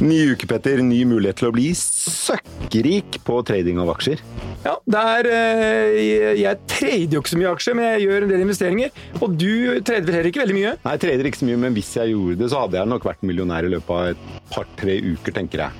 [0.00, 0.80] Ny uke, Petter.
[0.80, 4.22] Ny mulighet til å bli søkkrik på trading av aksjer.
[4.64, 8.28] Ja, det er, eh, Jeg trader jo ikke så mye aksjer, men jeg gjør en
[8.32, 8.90] del investeringer.
[9.20, 10.72] Og du trader heller ikke veldig mye?
[10.84, 13.04] Nei, jeg trader ikke så mye, men hvis jeg gjorde det, så hadde jeg nok
[13.04, 14.16] vært millionær i løpet av et
[14.50, 15.70] par-tre uker, tenker jeg.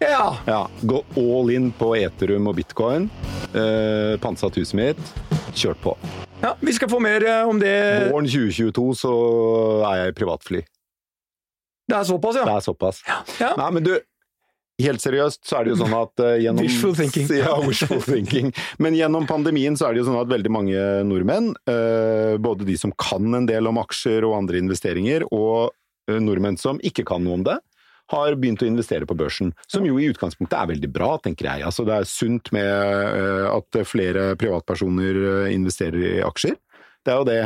[0.00, 0.36] Ja.
[0.46, 3.10] Ja, Gå all in på Eterum og bitcoin.
[3.52, 4.96] Eh, Pantsatt huset mitt.
[5.54, 5.96] Kjørt på.
[6.42, 6.54] ja.
[6.62, 8.10] Vi skal få mer eh, om det.
[8.12, 9.12] Våren 2022 så
[9.90, 10.62] er jeg i privatfly.
[11.90, 12.46] Det er såpass, ja.
[12.46, 13.02] Det er såpass.
[13.40, 13.52] ja.
[13.58, 13.92] Nei, men du,
[14.84, 17.28] helt seriøst så er det jo sånn at uh, gjennom Wishful thinking.
[17.42, 18.52] Ja, wishful thinking.
[18.82, 22.78] Men gjennom pandemien så er det jo sånn at veldig mange nordmenn, uh, både de
[22.80, 25.72] som kan en del om aksjer og andre investeringer, og
[26.10, 27.58] uh, nordmenn som ikke kan noe om det,
[28.10, 29.52] har begynt å investere på børsen.
[29.70, 31.62] Som jo i utgangspunktet er veldig bra, tenker jeg.
[31.68, 32.66] Altså det er sunt med
[33.46, 36.56] at flere privatpersoner investerer i aksjer.
[37.06, 37.38] Det er jo det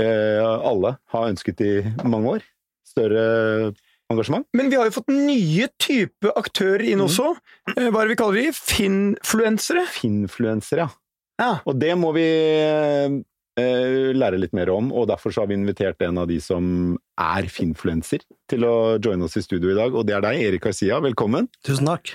[0.00, 1.72] eh, alle har ønsket i
[2.04, 2.46] mange år.
[2.86, 3.72] Større
[4.12, 4.46] engasjement.
[4.54, 7.32] Men vi har jo fått nye type aktører inn også.
[7.74, 8.52] Eh, Hva er det vi kaller de?
[8.54, 9.82] Finfluensere?
[9.96, 11.02] Finfluensere, ja.
[11.42, 11.50] Ja.
[11.68, 16.00] Og det må vi eh, lære litt mer om, og derfor så har vi invitert
[16.06, 20.06] en av de som er finfluenser, til å joine oss i studio i dag, og
[20.08, 21.00] det er deg, Erik Garcia.
[21.04, 21.50] Velkommen.
[21.66, 22.14] Tusen takk.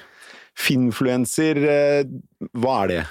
[0.58, 2.02] Finfluenser, eh,
[2.58, 3.04] hva er det?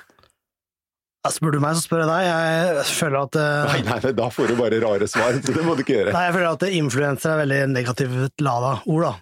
[1.21, 2.27] Ja, Spør du meg, så spør jeg deg.
[2.27, 3.73] Jeg føler at uh...
[3.75, 6.15] Nei, nei, da får du bare rare svar, så det må du ikke gjøre.
[6.17, 9.13] Nei, jeg føler at influenser er veldig negativt lada ord, da.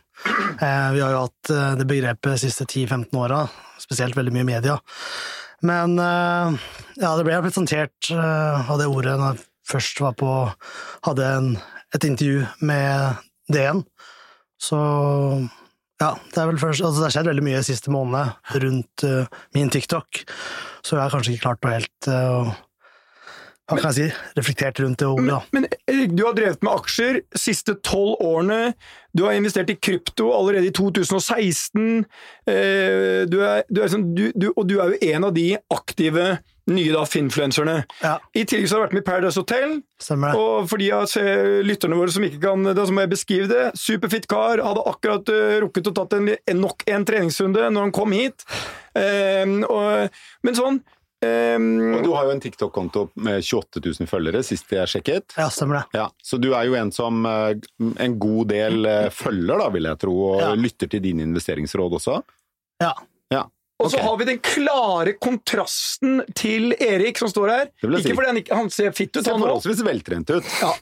[0.63, 3.41] Eh, vi har jo hatt eh, det begrepet de siste 10-15 åra,
[3.83, 4.79] spesielt veldig mye i media.
[5.67, 6.71] Men eh,
[7.03, 10.33] ja, det ble presentert eh, av det ordet når jeg først var på
[11.09, 11.53] Hadde en,
[11.99, 13.19] et intervju med
[13.51, 13.83] DN.
[14.63, 14.79] Så
[15.99, 19.05] ja, det er vel først Altså, det har skjedd veldig mye de siste månedene rundt
[19.09, 20.23] uh, min TikTok,
[20.83, 22.53] så jeg har kanskje ikke klart å helt uh,
[23.69, 24.21] Hva kan jeg si?
[24.39, 25.41] Reflektert rundt det ordet.
[25.53, 28.73] Men Erik, du har drevet med aksjer de siste tolv årene.
[29.13, 32.07] Du har investert i krypto allerede i 2016.
[32.49, 36.39] Eh, Du er, du er du, du, og du er jo en av de aktive
[36.69, 37.79] nye da, finfluenserne.
[38.03, 38.17] Ja.
[38.37, 39.79] I tillegg så har jeg vært med i Paradise Hotel.
[40.03, 40.43] Stemmer det.
[40.43, 41.07] Og for de av
[41.67, 43.65] lytterne våre som ikke kan det, så må jeg beskrive det.
[43.79, 44.63] Superfit kar.
[44.65, 48.45] Hadde akkurat uh, rukket å tatt en, en, nok en treningsrunde når han kom hit.
[48.99, 50.15] Um, og,
[50.47, 50.79] men sånn
[51.25, 51.67] um,
[51.99, 55.37] Og du har jo en TikTok-konto med 28 000 følgere, sist jeg sjekket.
[55.39, 56.01] Ja, stemmer det.
[56.01, 57.53] Ja, Så du er jo en som uh,
[58.01, 60.51] en god del uh, følger, da, vil jeg tro, og Ja.
[60.59, 62.21] lytter til dine investeringsråd også?
[62.83, 62.93] Ja.
[63.79, 63.85] Ja.
[63.85, 64.07] Og så okay.
[64.09, 67.69] har vi den klare kontrasten til Erik som står her.
[67.79, 68.15] Ikke si.
[68.19, 69.47] Fordi han, han ser fitt ut, Ser han òg.
[69.47, 70.49] forholdsvis veltrent ut.
[70.59, 70.75] Ja.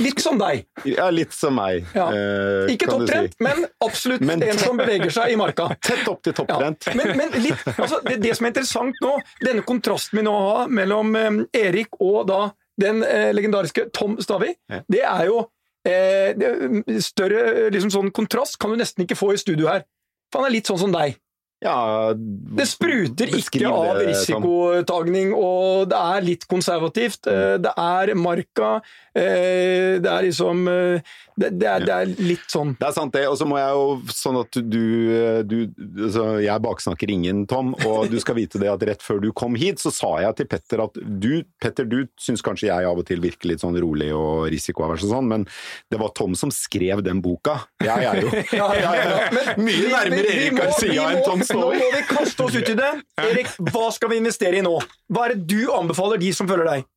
[0.00, 0.62] Litt som deg.
[0.88, 2.06] Ja, litt som meg, Ja.
[2.08, 3.44] eh, Ikke topptrent, si.
[3.44, 5.68] men absolutt Men- en som beveger seg i marka.
[5.82, 6.72] Tett opp til Ja.
[6.94, 10.68] Men, men litt, altså, det, det som er interessant nå, denne kontrasten vi nå har
[10.68, 14.80] mellom eh, Erik og da den eh, legendariske Tom Stavi, Ja.
[14.88, 15.50] det er jo
[15.84, 19.84] eh, det, Større liksom sånn kontrast kan du nesten ikke få i studio her.
[20.32, 21.18] For han er litt sånn som deg.
[21.62, 27.26] Ja, Det spruter ikke av risikotagning, og det er litt konservativt.
[27.30, 28.80] Eh, Det er marka.
[29.14, 31.00] eh, Det er liksom eh,
[31.36, 33.26] Det, det, er, det er litt sånn Det er sant, det.
[33.28, 35.56] Og så må jeg jo sånn at du, du
[36.04, 39.54] altså Jeg baksnakker ingen, Tom, og du skal vite det at rett før du kom
[39.56, 43.06] hit, så sa jeg til Petter at du Petter, du syns kanskje jeg av og
[43.08, 45.46] til virker litt sånn rolig og risikoavers og sånn, men
[45.92, 47.60] det var Tom som skrev den boka.
[47.82, 48.30] Jeg er jo
[48.60, 49.18] Ja, ja, ja.
[49.32, 52.90] Men mye nærmere Erik Garcia enn Tom Nå må vi kaste oss ut i det.
[53.22, 54.74] Erik, hva skal vi investere i nå?
[55.12, 56.88] Hva er det du anbefaler de som følger deg?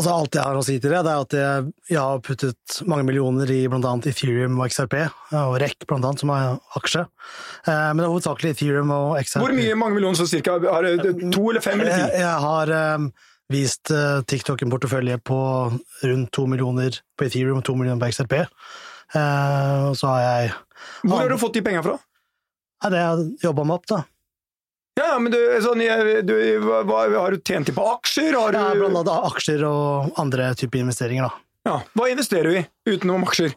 [0.00, 2.76] Altså, alt jeg har å si til det, det er at jeg, jeg har puttet
[2.88, 7.02] mange millioner i annet Ethereum og XRP, ja, og REC annet, som er aksje.
[7.66, 9.42] Eh, men det er hovedsakelig Ethereum og XRP.
[9.44, 10.56] Hvor mye mange millioner så cirka?
[10.62, 12.22] Har du to eller fem eller Jeg, ti?
[12.22, 15.40] jeg har eh, vist eh, TikTok en portefølje på
[16.06, 18.38] rundt to millioner på Ethereum og to millioner på XRP.
[18.40, 20.54] Eh, og så har jeg
[21.02, 21.98] Hvor har du fått de penga fra?
[22.80, 24.00] Nei, det jeg jobba meg opp, da.
[25.00, 25.80] Ja, men du, sånn,
[26.26, 26.34] du,
[26.64, 28.34] hva, Har du tjent de på aksjer?
[28.36, 31.44] Har Ja, blant annet aksjer og andre typer investeringer, da.
[31.70, 33.54] ja, hva investerer du i utenom aksjer?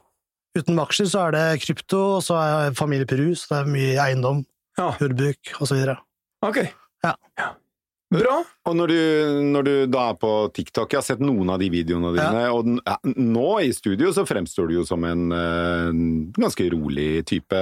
[0.56, 3.96] Uten aksjer så er det krypto, og så er familie Peru, så det er mye
[4.06, 4.44] eiendom,
[4.78, 5.82] Ja, jordbruk osv.
[6.46, 6.60] ok.
[7.04, 7.16] Ja.
[7.40, 7.50] Ja.
[8.14, 8.36] Bra.
[8.70, 9.00] Og når du,
[9.50, 12.70] når du da er på TikTok, jeg har sett noen av de videoene dine, og
[12.80, 15.90] ja, nå i studio så fremstår du jo som en eh,
[16.38, 17.60] ganske rolig type.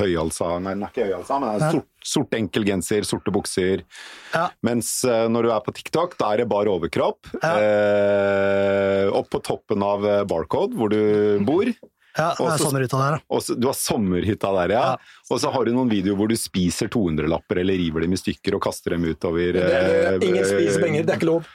[0.00, 3.86] Høyhalsa Nei, den er ikke høyhalsa, men det er sort, sort enkel genser, sorte bukser.
[4.34, 4.48] Ja.
[4.66, 7.32] Mens eh, når du er på TikTok, da er det bar overkropp.
[7.40, 7.54] Ja.
[7.54, 11.70] Eh, opp på toppen av eh, Barcode, hvor du bor.
[12.14, 13.56] Ja, det er sommerhytta der, ja.
[13.58, 14.84] Du har sommerhytta der, ja.
[14.94, 15.18] Ja.
[15.34, 18.58] Og så har du noen videoer hvor du spiser 200-lapper eller river dem i stykker
[18.58, 21.52] og kaster dem utover Det er, det, ingen spiser penger, det er ikke lov.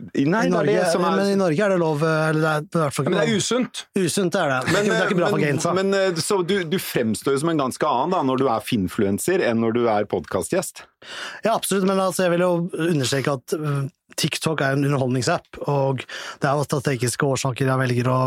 [0.00, 2.40] Nei, I det er Norge, det som er Men i Norge er det lov eller
[2.40, 3.82] det er i hvert fall Men det er usunt.
[3.98, 4.60] Usunt, er det.
[4.70, 5.74] Men, det er ikke bra for gainsa.
[5.76, 8.64] men eh, så du, du fremstår jo som en ganske annen da, når du er
[8.64, 10.86] finfluencer, enn når du er podkastgjest.
[11.44, 12.52] Ja, absolutt, men altså, jeg vil jo
[12.88, 13.56] understreke at
[14.20, 16.04] TikTok er en underholdningsapp, og
[16.40, 18.20] det er jo strategiske årsaker jeg velger å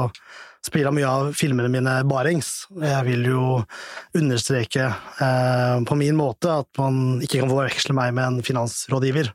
[0.64, 2.66] spille mye av filmene mine barings.
[2.80, 3.46] Jeg vil jo
[4.16, 9.32] understreke eh, på min måte at man ikke kan forveksle meg med en finansrådgiver.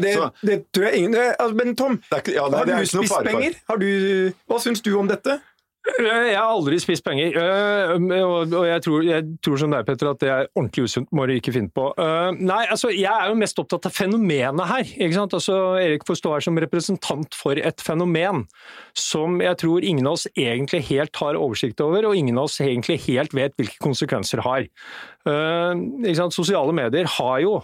[0.00, 2.86] Det, det tror jeg ingen altså, Men Tom, er ikke- ja, det er- har du
[2.88, 3.58] spist penger?
[3.76, 5.34] Du, hva syns du om dette?
[5.86, 7.92] Jeg har aldri spist penger, øh,
[8.26, 11.08] og og jeg tror, jeg tror som deg, Petter, at det er ordentlig usunt.
[11.14, 11.86] Må du ikke finne på.
[11.94, 14.84] Øh, Nei, altså, jeg er jo mest opptatt av fenomenet her.
[14.96, 15.36] ikke sant?
[15.38, 18.44] Altså, Erik får stå her som representant for et fenomen
[18.98, 22.58] som jeg tror ingen av oss egentlig helt har oversikt over, og ingen av oss
[22.64, 24.66] egentlig helt vet hvilke konsekvenser har.
[25.26, 26.34] Ikke sant?
[26.36, 27.56] Sosiale medier har jo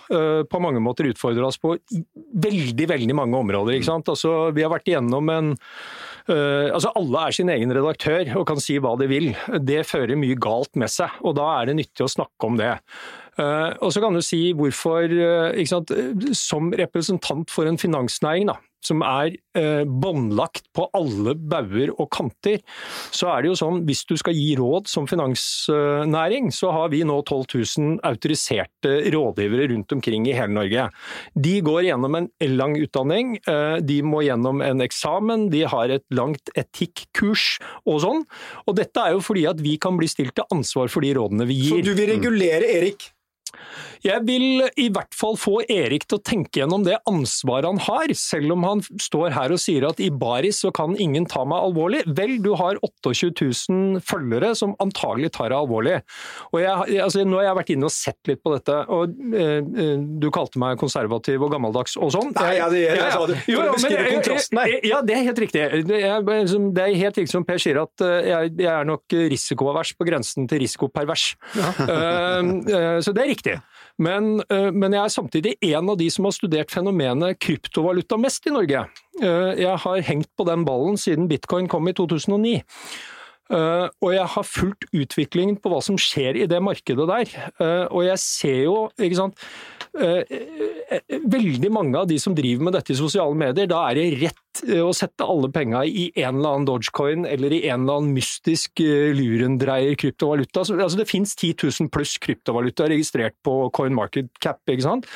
[0.51, 1.77] på mange måter utfordret oss på
[2.43, 3.77] veldig, veldig mange områder.
[3.77, 4.11] ikke sant?
[4.13, 8.61] Altså, vi har vært igjennom en Eh, altså Alle er sin egen redaktør og kan
[8.63, 9.33] si hva de vil.
[9.65, 12.77] Det fører mye galt med seg, og da er det nyttig å snakke om det.
[13.41, 15.65] Eh, og så kan du si hvorfor, eh,
[16.37, 22.61] som representant for en finansnæring da, som er eh, båndlagt på alle bauger og kanter,
[23.15, 27.03] så er det jo sånn hvis du skal gi råd som finansnæring, så har vi
[27.09, 27.45] nå 12
[27.79, 30.89] 000 autoriserte rådgivere rundt omkring i hele Norge.
[31.35, 36.07] De går gjennom en lang utdanning, eh, de må gjennom en eksamen, de har et
[36.15, 37.57] langt etikkurs
[37.87, 38.23] og sånn.
[38.67, 41.49] Og dette er jo fordi at vi kan bli stilt til ansvar for de rådene
[41.49, 41.79] vi gir.
[41.79, 43.13] Så du vil regulere Erik?
[44.05, 48.13] Jeg vil i hvert fall få Erik til å tenke gjennom det ansvaret han har,
[48.19, 51.63] selv om han står her og sier at i baris så kan ingen ta meg
[51.69, 52.03] alvorlig.
[52.19, 53.33] Vel, du har 28
[53.71, 55.99] 000 følgere som antagelig tar deg alvorlig.
[56.53, 59.59] Og jeg, altså, nå har jeg vært inne og sett litt på dette, og eh,
[59.63, 62.33] eh, du kalte meg konservativ og gammeldags og sånn.
[62.39, 63.39] Nei, ja, det- jeg sa det.
[63.47, 65.63] For men jeg- Ja, det er helt riktig.
[65.87, 69.03] Det er, det er helt riktig som Per sier, at eh, jeg, jeg er nok
[69.13, 71.25] risikoavers på grensen til risikopervers.
[71.59, 71.71] Ja.
[71.83, 73.42] Uh, uh, så det er riktig.
[73.99, 78.47] Men, eh, men jeg er samtidig en av de som har studert fenomenet kryptovaluta mest
[78.47, 78.87] i Norge.
[79.21, 82.63] Eh, Jeg har hengt på den ballen siden bitcoin kom i 2009.
[83.53, 87.89] Eh, og jeg har fulgt utviklingen på hva som skjer i det markedet der.
[87.91, 89.39] Og jeg ser jo, ikke sant
[89.93, 94.63] Veldig mange av de som driver med dette i sosiale medier, da er det rett
[94.67, 98.17] eh, å sette alle penga i en eller annen Dogecoin eller i en eller annen
[98.17, 100.65] mystisk eh, lurendreier kryptovaluta.
[100.65, 104.63] Altså, det fins 10 000 pluss kryptovaluta registrert på CoinMarketCap.
[104.73, 105.09] ikke sant?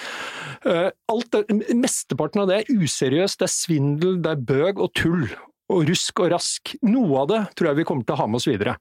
[0.69, 1.41] Eh, Alt
[1.73, 5.29] mesteparten av det er useriøst, det er svindel, det er bøg og tull
[5.73, 6.77] og rusk og rask.
[6.87, 8.77] Noe av det tror jeg vi kommer til å ha med oss videre.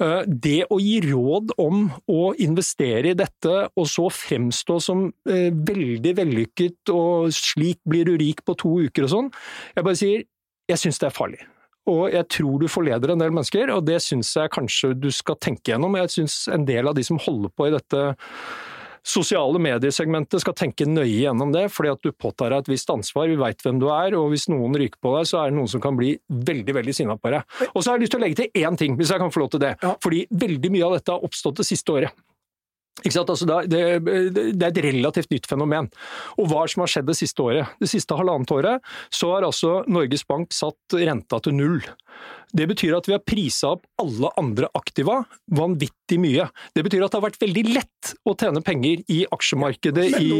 [0.00, 5.48] Eh, Det å gi råd om å investere i dette, og så fremstå som eh,
[5.50, 9.30] veldig vellykket og slik blir du rik på to uker og sånn,
[9.76, 10.26] jeg bare sier
[10.66, 11.42] jeg syns det er farlig.
[11.86, 15.38] Og jeg tror du forleder en del mennesker, og det syns jeg kanskje du skal
[15.38, 15.94] tenke gjennom.
[16.02, 18.00] Jeg syns en del av de som holder på i dette
[19.06, 23.28] sosiale mediesegmentet skal tenke nøye gjennom det, fordi at du påtar deg et visst ansvar,
[23.30, 25.70] vi veit hvem du er, og hvis noen ryker på deg, så er det noen
[25.70, 27.58] som kan bli veldig veldig sinna på deg.
[27.72, 29.44] Og så har jeg lyst til å legge til én ting, hvis jeg kan få
[29.44, 29.76] lov til det.
[30.02, 32.25] Fordi veldig mye av dette har oppstått det siste året.
[33.04, 35.90] Altså, det, er- et relativt nytt fenomen.
[36.40, 37.74] Og hva er det som har skjedd det siste året?
[37.82, 38.80] Det siste halvannet året
[39.12, 41.82] så har altså Norges Bank satt renta til null.
[42.56, 45.18] Det betyr at vi har prisa opp alle andre aktiva
[45.52, 46.46] vanvittig mye.
[46.72, 50.30] Det betyr at det har vært veldig lett å tjene penger i aksjemarkedet, i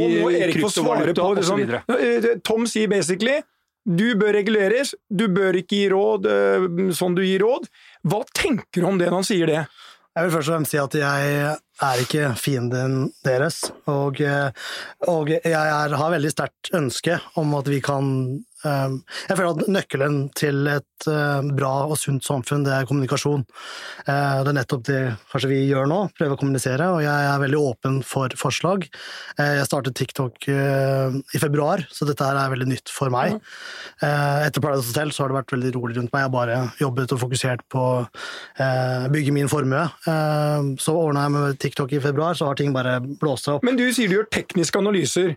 [0.54, 1.60] kryptovaluta osv.
[1.98, 3.42] Eh, Tom sier basically
[3.86, 6.64] du bør reguleres, du bør ikke gi råd eh,
[6.96, 7.68] sånn du gir råd.
[8.08, 9.60] Hva tenker du om det når han sier det?
[10.16, 11.32] Jeg vil først og fremst si at jeg
[11.84, 14.48] er ikke fienden deres, og, eh,
[15.12, 18.06] og jeg er, har veldig sterkt ønske om at vi kan
[18.66, 23.44] Jeg føler at nøkkelen til et eh, bra og sunt samfunn, det er kommunikasjon.
[24.06, 25.00] Eh, Det er nettopp det
[25.32, 28.86] kanskje vi gjør nå, prøver å kommunisere, og jeg er veldig åpen for forslag.
[29.38, 33.38] Eh, Jeg startet TikTok i februar, så dette her er veldig nytt for meg.
[34.02, 36.22] Etter Paradise Hotel så har det vært veldig rolig rundt meg.
[36.24, 38.06] Jeg har bare jobbet og fokusert på å
[39.12, 39.84] bygge min formue.
[40.06, 43.64] Eh, Så ordna jeg med TikTok i februar, så har ting bare blåst seg opp.
[43.66, 45.36] Men du sier du gjør tekniske analyser.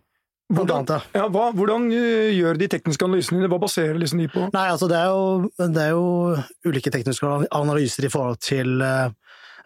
[0.49, 0.99] Hvordan, ja.
[1.13, 3.49] ja, hva, hvordan eh, gjør de tekniske analysene dine?
[3.51, 4.47] Hva baserer liksom de på?
[4.55, 9.11] Nei, altså det er, jo, det er jo ulike tekniske analyser i forhold til eh,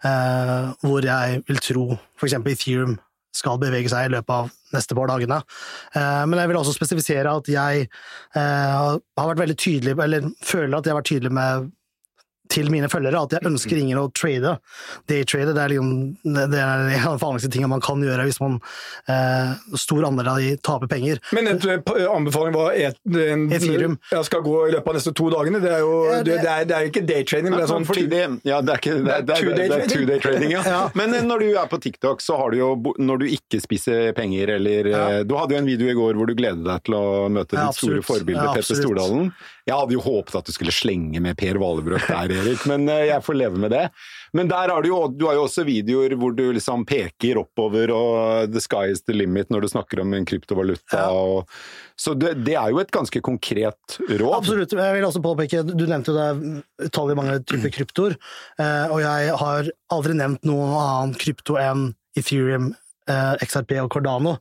[0.04, 2.36] eh, hvor jeg vil tro f.eks.
[2.36, 2.98] Ethereum
[3.34, 5.40] skal bevege seg i løpet av neste par dagene.
[5.96, 10.76] Eh, men jeg vil også spesifisere at jeg eh, har vært veldig tydelig, eller føler
[10.76, 11.72] at jeg har vært tydelig med
[12.52, 14.58] til mine følgere at jeg ønsker ingen å trade.
[15.10, 15.92] Daytrade det er, liksom,
[16.24, 18.58] det er en av de vanligste tingene man kan gjøre hvis man
[19.08, 21.20] eh, stor andel av de taper penger.
[21.34, 23.96] Men en eh, anbefaling var et, en, Ethereum.
[24.12, 25.60] Jeg skal gå i løpet av neste to dagene.
[25.64, 27.54] Det er jo Ja, det- det, er, det er ikke daytrading.
[27.56, 29.26] Det er sånn fordi det, ja, det er ikke det er,
[30.04, 30.54] det er trading.
[30.54, 30.62] Ja.
[30.68, 30.82] Ja.
[30.94, 34.12] Men eh, når du er på TikTok, så har du jo Når du ikke spiser
[34.16, 35.02] penger eller Ja.
[35.18, 37.56] eh, Du hadde jo en video i går hvor du gledet deg til å møte
[37.56, 38.78] Ja, ditt store forbilde Ja, Petter.
[38.84, 39.32] Stordalen.
[39.64, 43.06] Jeg hadde jo håpet at du skulle slenge med Per Valebrøk der, Erik, men eh,
[43.08, 43.86] jeg får leve med det.
[44.36, 47.92] Men der har du jo Du har jo også videoer hvor du liksom peker oppover
[47.94, 51.00] og the sky is the limit når du snakker om en kryptovaluta.
[51.00, 51.08] Ja.
[51.14, 51.48] Og,
[51.96, 54.36] så det, det er jo et ganske konkret råd.
[54.36, 54.76] Absolutt.
[54.76, 58.16] Jeg vil også påpeke, Du nevnte jo det utallige mange typer kryptoer,
[58.60, 62.74] eh, og jeg har aldri nevnt noen annen krypto enn Ethereum,
[63.08, 64.36] XRP og Cordano.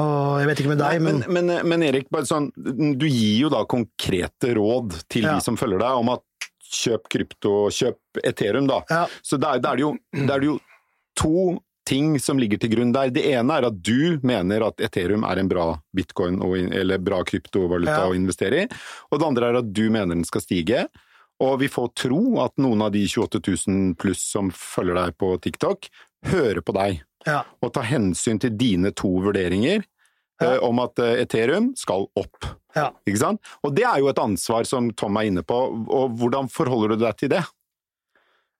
[0.00, 3.42] Og jeg vet ikke med deg, Nei, men, men, men, men Erik, sånn, du gir
[3.46, 5.34] jo da konkrete råd til Ja.
[5.36, 6.22] de som følger deg, om at
[6.66, 8.80] kjøp krypto, kjøp Ethereum, da.
[8.90, 9.04] Ja.
[9.22, 10.58] Så da er det er jo
[11.16, 13.12] to ting som ligger til grunn der.
[13.14, 17.20] Det ene er at du mener at Ethereum er en bra bitcoin og, eller bra
[17.22, 18.08] kryptovaluta Ja.
[18.10, 18.68] å investere i,
[19.12, 20.86] og det andre er at du mener den skal stige.
[21.38, 25.34] Og vi får tro at noen av de 28 000 pluss som følger deg på
[25.44, 25.86] TikTok,
[26.32, 27.42] hører på deg ja.
[27.62, 29.84] og ta hensyn til dine to vurderinger
[30.36, 30.58] Ja.
[30.58, 32.44] uh, om at eh, Ethereum skal opp.
[32.76, 32.90] Ja.
[33.08, 33.40] Ikke sant?
[33.64, 35.56] Og det er jo et ansvar som Tom er inne på,
[35.88, 37.44] og hvordan forholder du deg til det?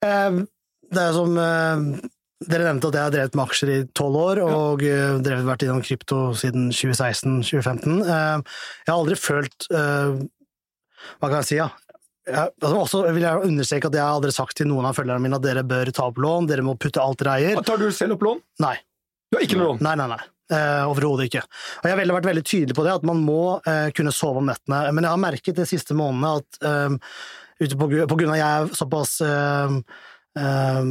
[0.04, 0.44] Uh,
[0.86, 2.06] Det er som uh
[2.44, 5.62] dere nevnte at jeg har drevet med aksjer i tolv år, og eh, drevet vært
[5.64, 8.02] innom krypto siden 2016-2015.
[8.04, 11.70] Eh, Jeg har aldri følt Hva kan jeg si, ja?
[12.26, 15.22] Jeg, altså også vil jeg understreke at jeg har aldri sagt til noen av følgerne
[15.22, 17.60] mine at dere bør ta opp lån, dere må putte alt dere eier.
[17.66, 18.40] Tar du selv opp lån?
[18.64, 18.74] Nei.
[19.30, 19.82] Du har ikke noe lån?
[19.86, 20.22] Nei, nei, nei.
[20.46, 21.42] Uh, Overhodet ikke.
[21.82, 24.50] Og jeg har vært veldig tydelig på det, at man må uh, kunne sove om
[24.50, 24.84] nettene.
[24.94, 27.14] Men jeg har merket de siste månedene at eh,
[27.60, 29.76] ute på, på grunn av jeg er såpass eh,
[30.40, 30.90] eh,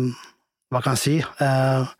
[0.73, 1.95] Hva kan jeg si eh,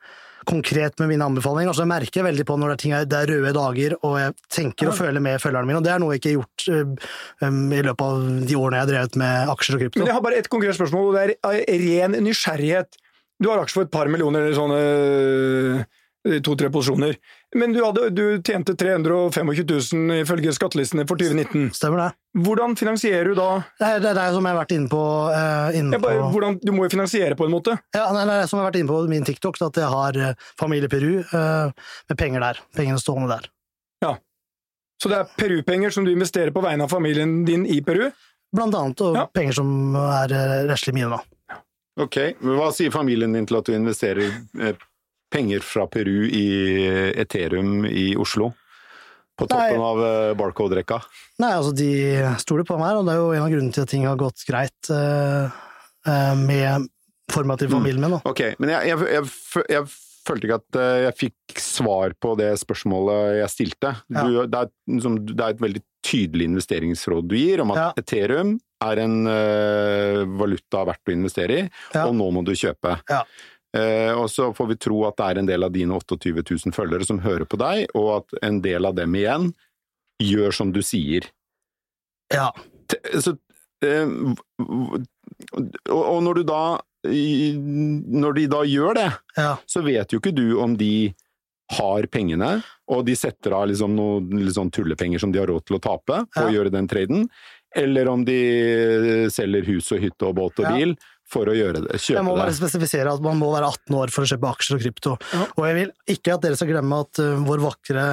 [0.48, 3.32] konkret med mine anbefalinger, Altså, jeg merker veldig på når det er, ting, det er
[3.34, 5.82] røde dager, og jeg tenker og føler med følgerne mine.
[5.82, 7.10] Og det er noe jeg ikke har gjort eh,
[7.48, 10.02] um, i løpet av de årene jeg har drevet med aksjer og krypto.
[10.02, 13.00] Men jeg har bare ett konkret spørsmål, og det er ren nysgjerrighet.
[13.42, 17.18] Du har aksjer for et par millioner, eller sånne øh, to-tre posisjoner.
[17.56, 19.52] Men du, hadde, du tjente 325
[19.96, 21.70] 000 ifølge skattelistene for 2019.
[21.78, 22.08] Stemmer det?
[22.44, 23.46] Hvordan finansierer du da
[23.80, 25.04] Det er det, er det som jeg har vært inne på.
[25.32, 27.78] eh, inne bare, på hvordan, Du må jo finansiere på en måte.
[27.96, 30.34] Ja, nei, nei, som jeg har vært inne på min TikTok, at jeg har eh,
[30.60, 31.72] familie Peru eh,
[32.12, 32.60] med penger der.
[32.76, 33.48] Pengene stående der.
[34.04, 34.12] Ja.
[35.02, 38.10] Så det er Peru-penger som du investerer på vegne av familien din i Peru?
[38.56, 39.26] Blant annet, og Ja.
[39.32, 41.62] penger som er eh, rettslig mine, da.
[42.04, 44.28] Ok, men Hva sier familien din til at du investerer
[44.60, 44.76] eh,
[45.36, 46.46] penger fra Peru i
[47.20, 48.54] Ethereum i Oslo?
[49.36, 49.84] På toppen Nei.
[49.84, 51.02] av eh, barcode-rekka?
[51.44, 51.90] Nei, altså, de
[52.40, 54.46] stoler på meg, og det er jo en av grunnene til at ting har gått
[54.48, 55.64] greit eh,
[56.40, 56.88] med
[57.34, 58.32] formativ familie familien min, da.
[58.32, 59.90] Ok, men jeg, jeg, jeg, jeg
[60.26, 63.92] følte ikke at jeg fikk svar på det spørsmålet jeg stilte.
[64.08, 67.90] Du, det, er, liksom, det er et veldig tydelig investeringsråd du gir, om at Ja.
[68.00, 72.06] Ethereum er en uh, valuta verdt å investere i, Ja.
[72.06, 73.00] og nå må du kjøpe.
[73.76, 73.82] Ja.
[73.82, 76.76] Eh, og så får vi tro at det er en del av dine 28 000
[76.76, 79.52] følgere som hører på deg, og at en del av dem igjen
[80.24, 81.28] gjør som du sier.
[82.34, 82.50] Ja.
[83.20, 83.36] Så,
[83.84, 84.08] eh,
[85.92, 86.64] og, når du da
[87.06, 89.52] Når de da gjør det, ja.
[89.70, 91.14] så vet jo ikke du om de
[91.78, 95.78] har pengene, og de setter av liksom noen sånn tullepenger som de har råd til
[95.78, 97.28] å tape på å gjøre den traden,
[97.76, 98.40] eller om de
[99.34, 100.74] selger hus og hytte og båt og Ja.
[101.26, 102.58] For å gjøre det, Jeg må bare det.
[102.60, 105.14] spesifisere at man må være 18 år for å kjøpe aksjer og krypto.
[105.34, 105.48] Ja.
[105.58, 108.04] Og jeg vil ikke at dere skal glemme at uh, vår vakre,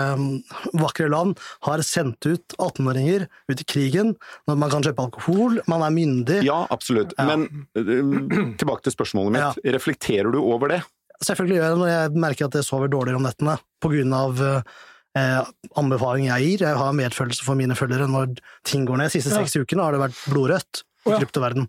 [0.81, 4.15] vakre land har sendt ut 18-åringer ut i krigen,
[4.49, 6.41] når man kan kjøpe alkohol, man er myndig.
[6.49, 7.13] Ja, absolutt.
[7.19, 7.29] Ja.
[7.29, 9.61] Men uh, tilbake til spørsmålet mitt.
[9.77, 10.81] Reflekterer du over det?
[11.23, 14.15] Selvfølgelig gjør jeg det når jeg merker at jeg sover dårligere om nettene, på grunn
[14.17, 16.65] av eh, anbefaling jeg gir.
[16.67, 18.33] Jeg har medfølelse for mine følgere når
[18.67, 19.13] ting går ned.
[19.13, 19.39] De siste Ja.
[19.45, 21.21] seks ukene har det vært blodrødt i oh, ja.
[21.21, 21.69] kryptoverden.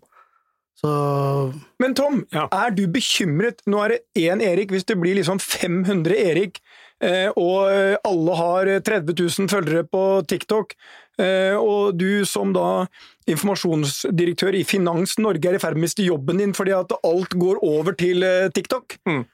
[0.74, 2.48] Så Men Tom, Ja.
[2.52, 3.62] er du bekymret?
[3.66, 6.60] Nå er det én Erik, hvis det blir liksom 500 Erik,
[7.00, 10.74] eh, og eh, alle har 30 000 følgere på TikTok,
[11.18, 12.86] eh, og du som da
[13.30, 17.30] informasjonsdirektør i Finans Norge er i ferd med å miste jobben din fordi at alt
[17.38, 18.20] går over til
[18.54, 19.24] TikTok, Mm.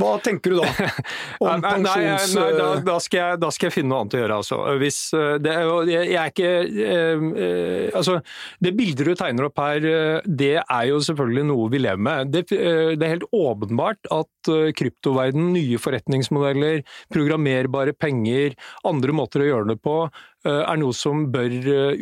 [0.00, 0.70] Hva tenker du da?
[1.44, 2.32] Om Nei, nei, pensjons...
[2.34, 4.58] nei da, da, skal jeg, da skal jeg finne noe annet å gjøre, altså.
[4.80, 5.54] Hvis, eh, det,
[5.92, 8.16] jeg, er ikke eh, eh, Altså,
[8.64, 12.34] det bildet du tegner opp her, eh, det er jo selvfølgelig noe vi lever med.
[12.34, 16.82] Det, det er helt åpenbart at kryptoverden, nye forretningsmodeller,
[17.14, 18.58] programmerbare penger,
[18.88, 19.98] andre måter å gjøre det på,
[20.44, 21.52] er noe som bør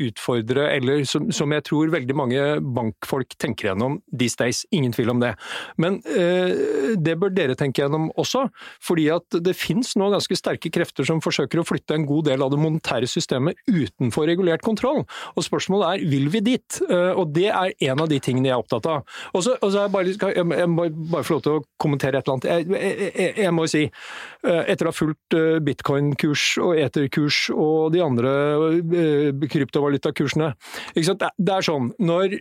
[0.06, 2.44] utfordre, eller som, som, jeg tror veldig mange
[2.74, 4.64] bankfolk tenker gjennom these days.
[4.74, 5.32] Ingen tvil om det.
[5.80, 8.46] Men det bør dere tenke gjennom også,
[8.82, 12.44] fordi at det finnes nå ganske sterke krefter som forsøker å flytte en god del
[12.44, 15.04] av det monetære systemet utenfor regulert kontroll.
[15.36, 16.80] Og spørsmålet er vil vi dit?
[16.90, 19.06] Og det er en av de tingene jeg er opptatt av.
[19.32, 22.38] Og så er jeg bare, jeg må bare få lov til å kommentere et eller
[22.38, 22.50] annet.
[22.50, 23.84] Jeg, jeg, jeg må si,
[24.42, 28.31] etter å ha fulgt bitcoin-kurs og eterkurs og de andre
[29.52, 30.52] kryptovalutakursene
[30.94, 32.36] Det er sånn, når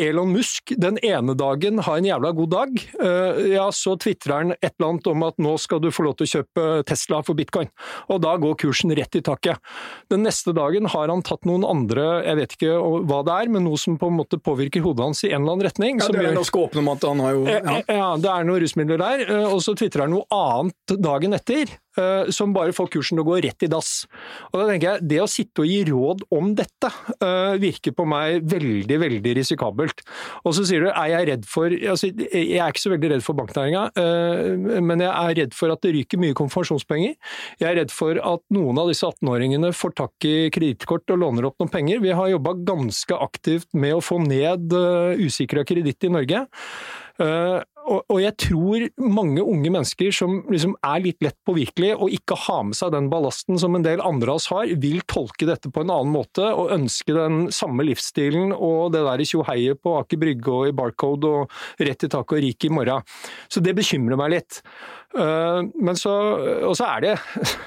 [0.00, 2.82] Elon Musk den ene dagen har en jævla god dag,
[3.50, 6.26] ja, så tvitrer han et eller annet om at nå skal du få lov til
[6.26, 7.70] å kjøpe Tesla for bitcoin.
[8.12, 9.60] Og da går kursen rett i taket.
[10.12, 12.76] Den neste dagen har han tatt noen andre, jeg vet ikke
[13.08, 15.56] hva det er, men noe som på en måte påvirker hodet hans i en eller
[15.56, 16.02] annen retning.
[16.02, 17.80] Ja, det er ganske åpne om at han har jo ja.
[17.86, 19.26] ja, det er noen rusmidler der.
[19.50, 21.76] Og så tvitrer han noe annet dagen etter.
[21.96, 24.04] Eh, som bare får kursen til å gå rett i dass.
[24.50, 26.90] Og da tenker jeg, Det å sitte og gi råd om dette
[27.22, 30.02] uh, virker på meg veldig veldig risikabelt.
[30.44, 33.24] Og så sier du er jeg redd for altså, Jeg er ikke så veldig redd
[33.24, 37.16] for banknæringa, uh, men jeg er redd for at det ryker mye konfirmasjonspenger.
[37.62, 41.48] Jeg er redd for at noen av disse 18-åringene får tak i kredittkort og låner
[41.48, 42.02] opp noen penger.
[42.04, 44.74] Vi har jobba ganske aktivt med å få ned
[45.22, 46.44] usikra kreditt i Norge.
[47.86, 52.38] Og, og, jeg tror mange unge mennesker som liksom er litt lett påvirkelige og ikke
[52.46, 55.70] har med seg den ballasten som en del andre av oss har, vil tolke dette
[55.70, 60.20] på en annen måte og ønske den samme livsstilen og det der tjoheiet på Aker
[60.22, 63.06] Brygge og i Barcode og rett i taket og rik i morgen.
[63.48, 64.60] Så det bekymrer meg litt.
[65.16, 66.12] Uh, men så
[66.66, 67.14] Og så er det,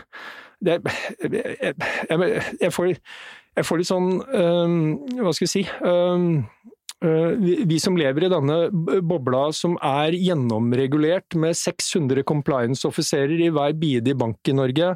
[0.66, 0.76] det
[1.24, 1.74] jeg,
[2.12, 4.76] jeg, jeg, får, jeg, får, litt sånn um,
[5.24, 6.26] Hva skal jeg si Eh,
[7.00, 8.58] vi som lever i denne
[9.08, 14.90] bobla som er gjennomregulert med 600 compliance-offiserer i hver bide i bank i Norge,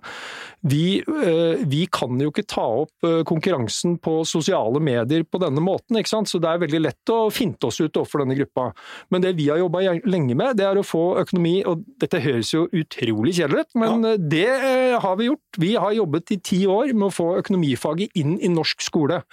[0.68, 5.64] vi, eh, vi, kan jo ikke ta opp eh, konkurransen på sosiale medier på denne
[5.64, 5.98] måten.
[6.00, 6.32] ikke sant?
[6.32, 8.70] Så det er veldig lett å finte oss ut overfor denne gruppa.
[9.12, 12.54] Men det vi har jobba lenge med, det er å få økonomi, og dette høres
[12.54, 14.16] jo utrolig kjedelig ut, men ja.
[14.18, 15.60] det har vi gjort.
[15.60, 19.24] Vi har jobbet i ti år med å få økonomifaget inn i norsk skole.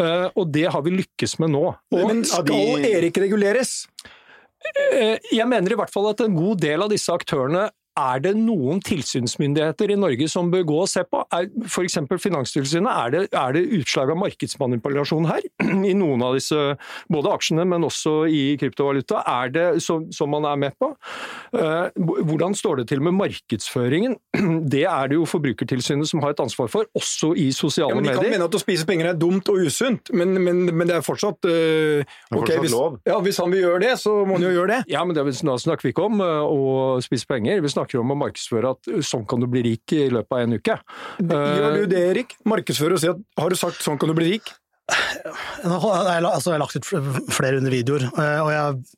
[0.00, 1.64] Eh, og det har vi lykkes med nå.
[1.92, 3.84] Og Men skal Erik reguleres?
[4.92, 7.68] Eh, jeg mener i hvert fall at en god del av disse aktørene
[8.00, 11.22] er det noen tilsynsmyndigheter i Norge som bør gå og se på?
[11.66, 11.98] F.eks.
[12.20, 15.46] Finanstilsynet, er det, er det utslag av markedsmanipulasjon her?
[15.90, 16.58] I noen av disse,
[17.12, 19.24] både aksjene, men også i kryptovaluta.
[19.28, 20.92] Er det som, som man er med på?
[21.56, 24.16] Eh, hvordan står det til med markedsføringen?
[24.70, 28.12] Det er det jo Forbrukertilsynet som har et ansvar for, også i sosiale medier.
[28.12, 30.62] Ja, men De kan mene at å spise penger er dumt og usunt, men, men,
[30.68, 32.04] men det er fortsatt uh,
[32.36, 32.74] okay, hvis,
[33.08, 34.80] ja, hvis, han vil gjøre det, så må han jo gjøre det.
[34.92, 37.62] Ja, men det, Da snakker vi ikke om uh, å spise penger.
[37.64, 40.44] Vi snakker snakker om å markedsføre at sånn kan du bli rik i løpet av
[40.44, 40.78] en uke.
[41.18, 42.36] Gjør du det, Erik?
[42.44, 44.50] Markedsføre og si at har du sagt sånn kan du bli rik?
[44.90, 46.88] Jeg har, altså, jeg har lagt ut
[47.30, 48.96] flere under videoer, eh, og jeg,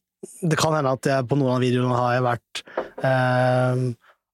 [0.49, 2.63] det kan hende at jeg på noen av videoene har jeg vært
[3.05, 3.83] eh,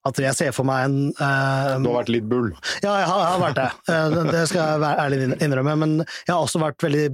[0.08, 2.52] at jeg ser for meg en eh, Du har vært litt bull?
[2.84, 4.28] Ja, jeg har, jeg har vært det.
[4.30, 5.74] Det skal jeg være ærlig innrømme.
[5.82, 7.08] Men jeg har også vært veldig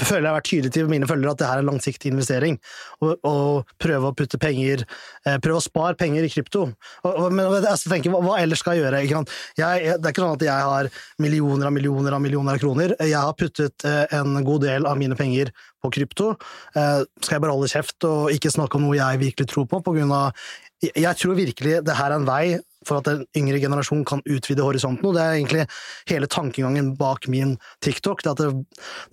[0.00, 2.58] føler jeg har vært tydelig til mine følgere at det her er en langsiktig investering.
[3.04, 6.66] Og, prøve å putte penger eh, Prøve å spare penger i krypto.
[7.04, 9.02] Og, og, men jeg tenker, hva, hva, ellers skal jeg gjøre?
[9.04, 9.24] Jeg,
[9.60, 10.90] jeg, det er ikke sånn at jeg har
[11.22, 12.96] millioner av millioner av millioner av kroner.
[13.02, 15.52] Jeg har puttet eh, en god del av mine penger
[15.84, 16.34] på krypto.
[16.74, 19.82] Eh, skal jeg bare holde kjeft og ikke snakke om noe jeg virkelig tror på?
[19.84, 20.46] på grunn av,
[20.84, 22.44] jeg tror virkelig det her er en vei
[22.88, 25.06] for at en yngre generasjon kan utvide horisonten.
[25.08, 25.66] Og det er egentlig
[26.10, 28.22] hele tankegangen bak min TikTok.
[28.24, 28.44] det At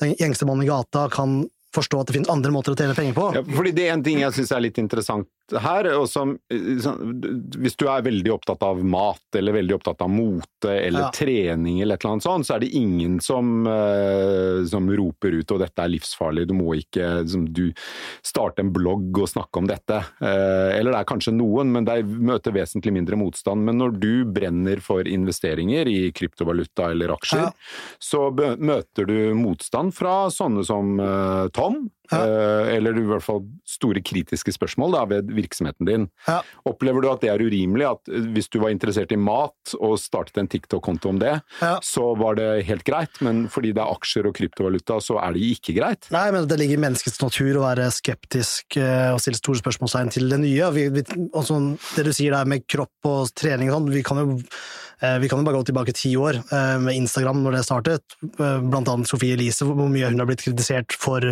[0.01, 1.43] den gjengste mannen i gata kan
[1.75, 3.27] forstå at det finnes andre måter å tjene penger på.
[3.37, 5.29] Ja, fordi Det er en ting jeg syns er litt interessant
[5.59, 5.89] her.
[5.97, 11.07] og som, Hvis du er veldig opptatt av mat, eller veldig opptatt av mote eller
[11.07, 11.11] ja.
[11.15, 15.53] trening, eller et eller annet sånt, så er det ingen som, uh, som roper ut
[15.55, 17.71] og dette er livsfarlig, du må ikke liksom, du
[18.25, 20.01] starte en blogg og snakke om dette.
[20.21, 23.65] Uh, eller det er kanskje noen, men de møter vesentlig mindre motstand.
[23.67, 27.53] Men når du brenner for investeringer i kryptovaluta eller aksjer, ja.
[28.01, 30.95] så møter du motstand fra sånne som
[31.55, 31.83] Tom.
[31.85, 36.07] Eh, eller i hvert fall store kritiske spørsmål da, ved virksomheten din.
[36.27, 36.41] Ja.
[36.67, 37.87] Opplever du at det er urimelig?
[37.87, 41.73] At eh, hvis du var interessert i mat og startet en TikTok-konto om det, ja.
[41.85, 45.47] så var det helt greit, men fordi det er aksjer og kryptovaluta, så er det
[45.55, 46.09] ikke greit?
[46.13, 50.13] Nei, men det ligger i menneskets natur å være skeptisk eh, og stille store spørsmålstegn
[50.17, 50.71] til det nye.
[50.75, 51.59] Vi, vi, altså,
[51.95, 55.29] det du sier der med kropp og trening og sånn, vi kan jo Eh, vi
[55.29, 58.17] kan jo bare gå tilbake ti år eh, med Instagram når det startet.
[58.21, 61.25] Eh, blant annet Sofie Elise, hvor mye hun har blitt kritisert for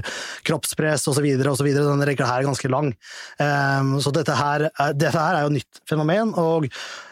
[0.47, 1.27] kroppspress osv.
[1.37, 2.93] Denne rekka her er ganske lang.
[4.03, 6.33] Så dette her, dette her er jo et nytt fenomen.
[6.39, 6.67] og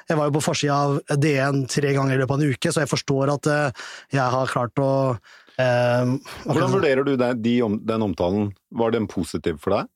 [0.08, 2.84] Jeg var jo på forsida av DN tre ganger i løpet av en uke, så
[2.84, 4.92] jeg forstår at eh, jeg har klart å
[5.60, 6.14] eh,
[6.48, 7.56] Hvordan vurderer du den, de,
[7.90, 8.54] den omtalen?
[8.72, 9.92] Var den positiv for deg?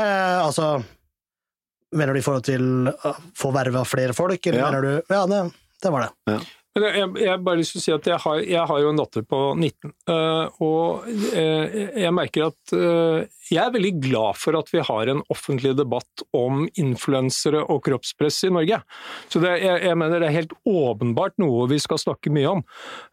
[0.00, 0.78] Eh, altså
[1.94, 4.70] Mener du i forhold til å få verva flere folk, eller Ja.
[4.70, 6.40] mener du Ja, det, det var det.
[6.76, 9.00] Men jeg, jeg, bare lyst til å si at jeg har, jeg har jo en
[9.00, 14.58] datter på 19, uh, og uh, jeg merker at uh, jeg er veldig glad for
[14.58, 18.80] at vi har en offentlig debatt om influensere og kroppspress i Norge.
[19.30, 22.64] Så det, jeg, jeg mener det er helt åpenbart noe vi skal snakke mye om.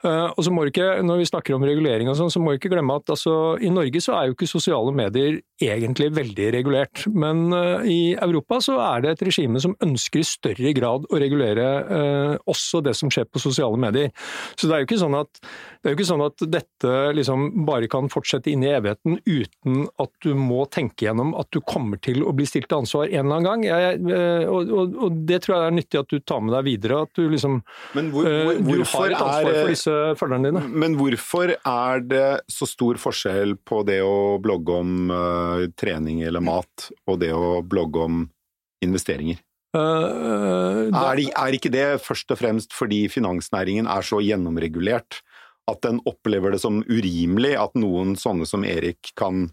[0.05, 2.61] Eh, og så må ikke, Når vi snakker om regulering og sånn, så må vi
[2.61, 7.05] ikke glemme at altså, i Norge så er jo ikke sosiale medier egentlig veldig regulert.
[7.13, 11.21] Men eh, i Europa så er det et regime som ønsker i større grad å
[11.21, 14.11] regulere eh, også det som skjer på sosiale medier.
[14.55, 15.41] Så det er jo ikke sånn at,
[15.83, 20.11] det er ikke sånn at dette liksom bare kan fortsette inn i evigheten uten at
[20.23, 23.39] du må tenke gjennom at du kommer til å bli stilt til ansvar en eller
[23.39, 23.65] annen gang.
[23.67, 26.67] Jeg, eh, og, og, og det tror jeg er nyttig at du tar med deg
[26.69, 27.01] videre.
[27.07, 27.59] At du liksom
[27.97, 30.65] Men hvor, eh, hvor, Du har et ansvar er for disse følgerne dine.
[30.83, 36.43] Men hvorfor er det så stor forskjell på det å blogge om uh, trening eller
[36.43, 38.23] mat, og det å blogge om
[38.83, 39.39] investeringer?
[39.73, 45.21] Eh, da- Er, er ikke det først og fremst fordi finansnæringen er så gjennomregulert
[45.67, 49.47] at den opplever det som urimelig at noen sånne som Erik kan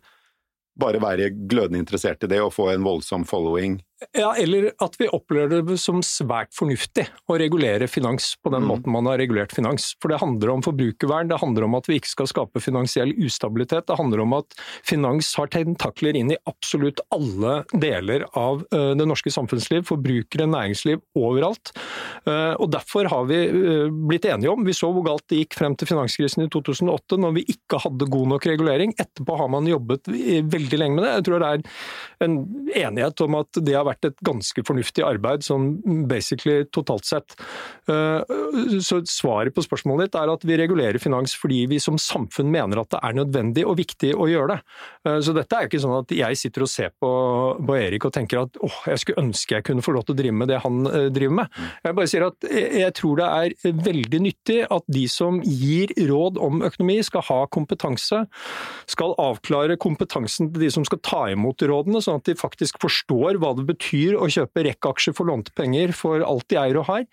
[0.81, 3.81] bare være glødende interessert i det og få en voldsom following?
[4.17, 8.69] Ja, eller at vi opplever det som svært fornuftig å regulere finans på den Mm.
[8.71, 9.95] måten man har regulert finans.
[10.01, 13.87] For det handler om forbrukervern, det handler om at vi ikke skal skape finansiell ustabilitet,
[13.87, 14.47] det handler om at
[14.83, 21.01] finans har tentakler inn i absolutt alle deler av eh, det norske samfunnsliv, forbrukere, næringsliv,
[21.15, 21.75] overalt.
[22.25, 25.59] Eh, og derfor har vi eh, blitt enige om, vi så hvor galt det gikk
[25.61, 28.95] frem til finanskrisen i 2008, når vi ikke hadde god nok regulering.
[28.97, 31.15] Etterpå har man jobbet veldig lenge med det.
[31.19, 31.63] Jeg tror det er
[32.25, 32.41] en
[32.75, 37.37] enighet om at det har vært et ganske fornuftig arbeid, sånn basically totalt sett.
[37.89, 38.23] Eh,
[38.81, 42.81] Så svaret på spørsmålet ditt er at vi regulerer finans fordi vi som samfunn mener
[42.81, 44.61] at det er nødvendig og viktig å gjøre det.
[45.07, 47.11] Eh, Så dette er jo ikke sånn at jeg sitter og ser på,
[47.67, 50.21] på Erik og tenker at åh, jeg skulle ønske jeg kunne få lov til å
[50.21, 51.61] drive med det han eh, driver med.
[51.85, 56.39] Jeg bare sier at jeg tror det er veldig nyttig at de som gir råd
[56.39, 58.25] om økonomi skal ha kompetanse,
[58.91, 63.39] skal avklare kompetansen til de som skal ta imot rådene, sånn at de faktisk forstår
[63.41, 67.07] hva det betyr å kjøpe rekkeaksjer for lånte penger for alt de eier og har,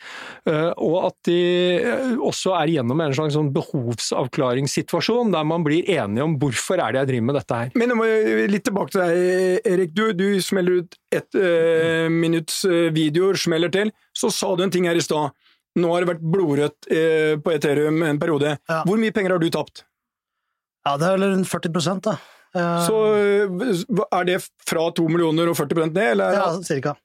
[0.50, 1.40] eh, og at de
[1.80, 6.94] eh, også er gjennom en slags sånn behovsavklaringssituasjon, der man blir enige om hvorfor er
[6.94, 7.74] det jeg driver med dette her.
[7.78, 8.10] Men jeg må
[8.54, 9.94] litt tilbake til deg, Erik.
[9.98, 13.94] Du, du smeller ut ett eh, minutts eh, videoer, smeller til.
[14.16, 15.36] Så sa du en ting her i stad.
[15.78, 18.56] Nå har det vært blodrødt eh, på Ethereum en periode.
[18.70, 18.82] Ja.
[18.88, 19.86] Hvor mye penger har du tapt?
[20.88, 22.18] Ja, det er vel rundt 40% da.
[22.88, 26.38] Så eh, er det fra 2 millioner og 40 ned, eller?
[26.40, 26.96] ja, cirka.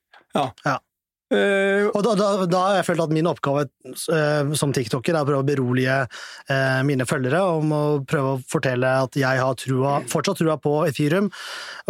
[1.32, 5.22] Eh, Og da, da, da har jeg følt at min oppgave uh, som tiktoker er
[5.22, 9.56] å prøve å berolige uh, mine følgere om å prøve å fortelle at jeg har
[9.60, 11.30] trua, fortsatt trua på Ethereum,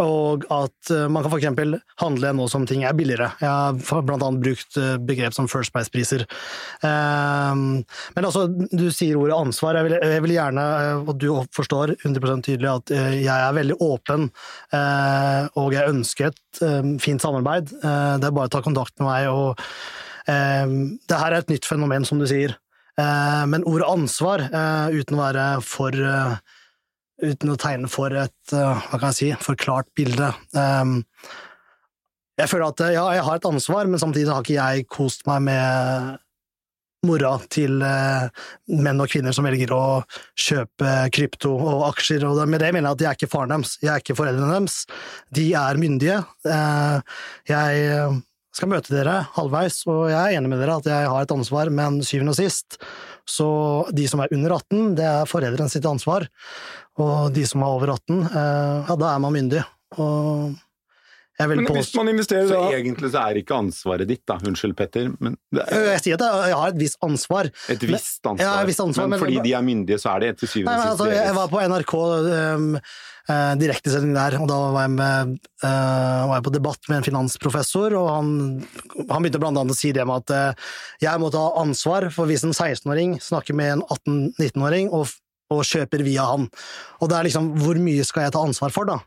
[0.03, 3.29] og at man kan eksempel handle nå som ting er billigere.
[3.41, 4.29] Jeg har bl.a.
[4.43, 4.77] brukt
[5.07, 6.25] begrep som First Price-priser.
[6.83, 7.83] Men
[8.19, 9.77] altså, du sier ordet ansvar.
[9.79, 10.65] Jeg vil, jeg vil gjerne,
[11.03, 14.27] og du forstår 100 tydelig, at jeg er veldig åpen,
[15.61, 16.63] og jeg ønsker et
[17.03, 17.73] fint samarbeid.
[17.73, 19.32] Det er bare å ta kontakt med meg.
[20.27, 20.75] Eh,
[21.07, 22.55] Det her er et nytt fenomen, som du sier.
[22.99, 26.03] Eh, men ordet ansvar, eh, uten å være for
[27.23, 30.25] Uten å tegne for et hva kan jeg si, for klart bilde.
[32.41, 35.45] Jeg føler at ja, jeg har et ansvar, men samtidig har ikke jeg kost meg
[35.45, 36.17] med
[37.07, 39.85] mora til menn og kvinner som velger å
[40.33, 42.25] kjøpe krypto og aksjer.
[42.27, 44.57] Og med det mener jeg at jeg er ikke faren deres, jeg er ikke foreldrene
[44.57, 44.81] deres.
[45.37, 46.19] De er myndige.
[47.53, 48.19] Jeg
[48.53, 51.71] skal møte dere halvveis, og jeg er enig med dere at jeg har et ansvar,
[51.73, 52.77] men syvende og sist,
[53.29, 53.47] så
[53.95, 56.27] de som er under 18, det er foreldrene sitt ansvar.
[57.01, 59.63] Og de som er over 18, eh, ja, da er man myndig.
[59.97, 60.53] Og
[61.41, 64.35] men hvis man investerer Så da egentlig så er ikke ansvaret ditt, da.
[64.45, 68.43] Unnskyld, Petter, men det Jeg sier at jeg har et visst ansvar, et visst ansvar.
[68.45, 70.75] Ja, et visst ansvar, men men- fordi de er myndige, så er det til syvende
[70.77, 71.25] og altså, deres.
[71.25, 72.67] jeg var på NRK um,
[73.63, 77.95] direktesending der, og da var jeg, med, uh, var jeg på debatt med en finansprofessor,
[77.97, 78.29] og han,
[79.09, 82.29] han begynte blant annet å si det med at uh, jeg må ta ansvar for
[82.29, 85.09] hvis en 16-åring snakker med en 18-19-åring og,
[85.49, 86.45] og kjøper via han.
[87.01, 88.99] Og det er liksom, hvor mye skal jeg ta ansvar for, da?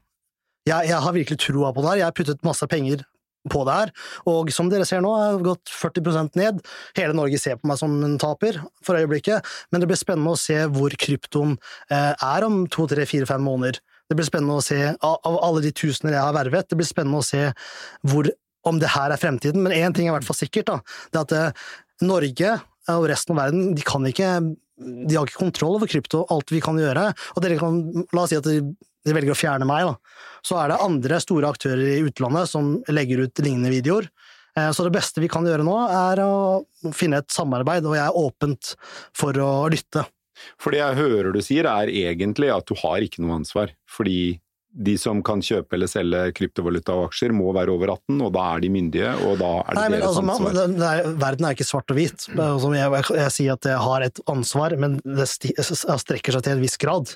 [0.66, 3.04] Jeg, jeg har virkelig troa på det her, jeg har puttet masse penger
[3.50, 3.92] på det her,
[4.26, 6.62] og som dere ser nå, har jeg gått 40% ned.
[6.98, 10.40] Hele Norge ser på meg som en taper for øyeblikket, men det blir spennende å
[10.40, 11.54] se hvor kryptoen
[11.94, 13.78] eh, er om to, tre, fire, fem måneder.
[14.10, 17.22] Det blir spennende å se, av, alle de tusener jeg har vervet, det blir spennende
[17.22, 17.48] å se
[18.06, 18.30] hvor
[18.66, 20.72] om det her er fremtiden, men én ting er i hvert fall sikkert.
[20.72, 20.80] da,
[21.14, 21.66] det er at eh,
[22.06, 22.56] Norge
[22.92, 24.30] og resten av verden de kan ikke
[24.76, 27.06] de har ikke kontroll over krypto, alt vi kan gjøre.
[27.32, 27.78] Og dere kan,
[28.12, 28.48] la oss si at
[29.06, 30.22] de, velger å fjerne meg, da.
[30.46, 34.08] Så er det andre store aktører i utlandet som legger ut lignende videoer.
[34.56, 38.06] Eh, Så det beste vi kan gjøre nå, er å finne et samarbeid, og jeg
[38.06, 38.74] er åpent
[39.16, 40.06] for å lytte.
[40.60, 43.72] For det jeg hører du sier, er egentlig at du har ikke noe ansvar.
[43.88, 44.38] Fordi
[44.76, 48.42] de som kan kjøpe eller selge kryptovaluta og aksjer, må være over 18, og da
[48.52, 50.52] er de myndige, og da er det Nei, men deres altså, man, ansvar.
[50.58, 52.26] det, det er, verden er ikke svart og hvit.
[52.36, 56.44] Jo som Jeg, jeg, jeg sier at jeg har et ansvar, men det strekker seg
[56.44, 57.14] til en viss grad.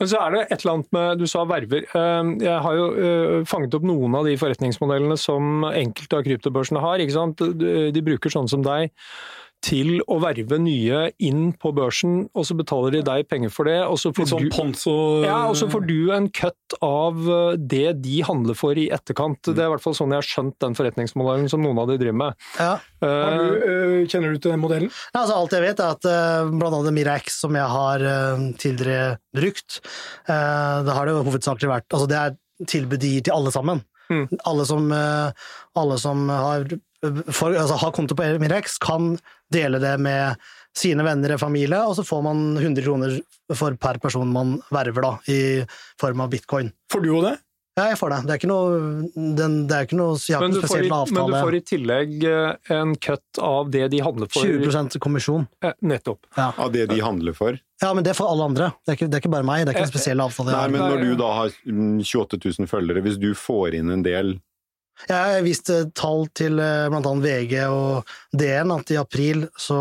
[0.00, 1.84] Men så er det et eller annet med Du sa verver.
[1.92, 6.80] Eh, Jeg har jo eh, fanget opp noen av de forretningsmodellene som enkelte av kryptobørsene
[6.84, 7.02] har.
[7.04, 7.42] ikke sant?
[7.94, 8.90] De bruker sånn som deg
[9.64, 13.80] til å verve nye inn på børsen, og så betaler de deg penger for det.
[13.84, 14.52] og så får sånn du...
[14.54, 14.94] ponzo...
[15.26, 19.40] Ja, og så får du en cut av eh, det de handler for i etterkant.
[19.50, 21.98] Det er i hvert fall sånn jeg har skjønt den forretningsmodellen som noen av de
[22.00, 22.48] driver med.
[22.60, 22.76] Ja.
[23.02, 24.90] Har Eh, du, øh, kjenner du til den modellen?
[25.12, 28.48] Ja, altså, alt jeg vet, er at uh, blant annet Mirax, som jeg har uh,
[28.58, 29.78] tidligere brukt,
[30.30, 33.54] uh, det har det jo hovedsakelig vært Altså, det er tilbud de gir til alle
[33.54, 33.82] sammen.
[34.08, 34.26] Mm.
[34.48, 35.30] Alle som, eh,
[35.76, 36.64] alle som har,
[37.30, 39.16] for, altså, har konto på Emirex, kan
[39.52, 40.38] dele det med
[40.78, 43.18] sine venner og familie, og så får man 100 kroner
[43.56, 45.40] for per person man verver, da, i
[46.00, 46.72] form av bitcoin.
[46.92, 47.36] Får du jo det?
[47.78, 48.16] Ja, jeg får det.
[48.26, 48.78] Det er ikke noe,
[49.38, 51.60] den, det er ikke noe Jeg har men, ikke du i, men du får i
[51.62, 54.48] tillegg eh, en cut av det de handler for.
[54.48, 55.46] 20 kommisjon.
[55.62, 56.26] Eh, Nettopp.
[56.34, 56.50] Ja.
[56.58, 57.54] Av det de handler for.
[57.54, 58.72] ja, men det får alle andre.
[58.82, 59.62] Det er ikke, det er ikke bare meg.
[59.62, 60.56] Det er ikke en spesiell avtale.
[60.56, 64.02] Nei, men når du da har mm, 28 000 følgere, hvis du får inn en
[64.06, 64.34] del
[65.06, 66.88] Jeg har vist eh, tall til bl.a.
[66.90, 69.80] blant annet VG og DN at i april så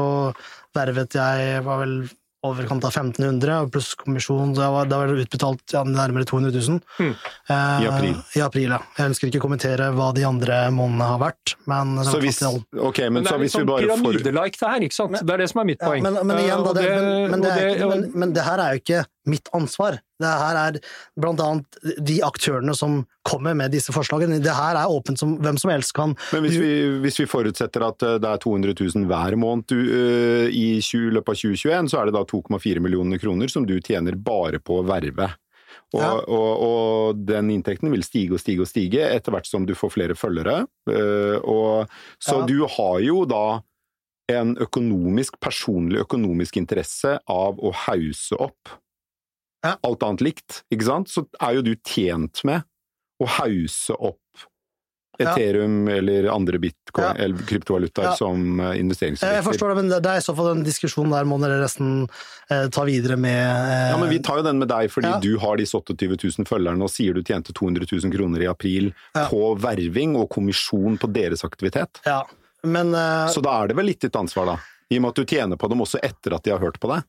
[0.77, 1.99] vervet jeg var vel
[2.45, 6.27] overkant av 1500, og pluss kommisjon, så jeg var, da var det utbetalt ja, nærmere
[6.29, 6.79] 200 000.
[7.01, 7.13] Mm.
[7.49, 8.19] Eh, I april.
[8.37, 8.79] I april, ja.
[8.99, 12.81] Jeg ønsker ikke å kommentere hva de andre månedene har vært, men Så hvis, okay,
[12.91, 14.87] ok, men, Men det så er litt hvis vi sånn bare får pyramide-like det her,
[14.87, 15.21] ikke sant?
[15.21, 16.05] Det er det som er mitt poeng.
[16.05, 16.89] men, men igjen, da, Eh, det,
[17.33, 19.03] men, men, men, men det her er jo ikke
[19.33, 19.99] mitt ansvar.
[20.17, 20.77] Det her er
[21.19, 24.39] blant annet de aktørene som kommer med disse forslagene.
[24.41, 26.71] Det her er åpent som hvem som helst kan Men hvis vi,
[27.03, 31.35] hvis vi forutsetter at eh, det er 200 000 hver måned eh, i 20, løpet
[31.35, 34.87] av 2021, så er det da 2,4 millioner kroner som du tjener bare på å
[34.87, 35.29] verve.
[35.93, 36.09] Og, Ja.
[36.19, 39.93] og, og den inntekten vil stige og stige og stige etter hvert som du får
[39.93, 40.65] flere følgere.
[40.89, 42.45] Eh, og, så Ja.
[42.49, 43.61] du har jo da
[44.33, 48.73] en økonomisk, personlig økonomisk interesse av å hause opp.
[49.63, 51.07] Alt annet likt, ikke sant?
[51.09, 52.63] Så er jo du tjent med
[53.21, 54.19] å hause opp
[55.19, 55.31] Ja.
[55.33, 57.13] Ethereum eller andre bitcoin, Ja.
[57.23, 58.15] eller kryptovalutaer Ja.
[58.15, 59.33] som investeringsobjekter.
[59.33, 62.07] Jeg forstår det, men det er i så fall en diskusjon der må dere nesten
[62.51, 65.19] eh, ta videre med eh, Ja, men vi tar jo den med deg fordi Ja.
[65.19, 68.93] du har disse 28 000 følgerne og sier du tjente 200 000 kroner i april
[69.15, 69.25] Ja.
[69.27, 71.97] på verving og kommisjon på deres aktivitet.
[72.05, 72.21] Ja,
[72.63, 74.57] men eh, Så da er det vel litt ditt ansvar, da.
[74.91, 76.93] I og med at du tjener på dem også etter at de har hørt på
[76.93, 77.01] deg.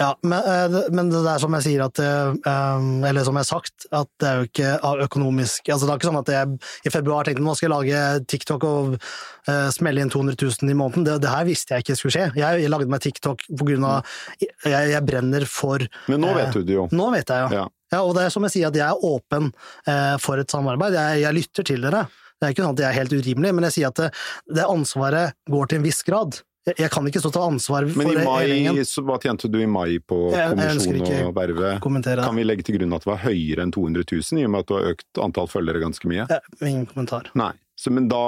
[0.00, 3.44] Ja, men, eh, men det er som jeg sier at eh, eh, Eller som jeg
[3.44, 4.70] har sagt, at det er jo ikke
[5.04, 6.56] økonomisk altså Det er ikke sånn at jeg
[6.90, 10.76] i februar tenkte nå skal jeg lage TikTok og eh, smelle inn 200 000 i
[10.78, 11.06] måneden.
[11.06, 12.26] Det, det her visste jeg ikke skulle skje.
[12.40, 16.40] Jeg, jeg lagde meg TikTok på grunn av jeg, jeg brenner for Men nå Eh,
[16.42, 16.88] vet du det jo.
[16.90, 17.62] Nå vet jeg, ja.
[17.62, 17.68] Ja.
[17.94, 18.00] ja.
[18.02, 19.52] Og det er som jeg sier, at jeg er åpen
[19.86, 20.96] eh, for et samarbeid.
[20.98, 22.06] Jeg, jeg lytter til dere.
[22.34, 24.10] Det er ikke sånn at jeg er helt urimelig, men jeg sier at det,
[24.58, 26.40] det ansvaret går til en viss grad.
[26.64, 28.86] Jeg, jeg kan ikke stå til ansvar for Men i mai, regjeringen.
[28.88, 31.74] så hva tjente du i mai på kommisjon og verve?
[31.82, 34.64] Kan vi legge til grunn at det var høyere enn 200 000, i og med
[34.64, 36.24] at du har økt antall følgere ganske mye?
[36.30, 37.28] Ja, ingen kommentar.
[37.36, 37.52] Nei.
[37.76, 38.22] Så, men da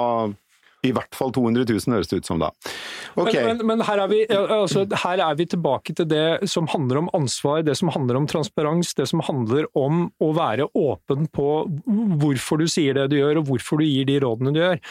[0.87, 2.51] I hvert fall 200 000 høres det ut som da.
[3.17, 3.43] Okay.
[3.45, 7.01] Men, men, men her, er vi, altså, her er vi tilbake til det som handler
[7.03, 11.47] om ansvar, det som handler om transparens, det som handler om å være åpen på
[12.21, 14.81] hvorfor du sier det du gjør, og hvorfor du gir de rådene du gjør.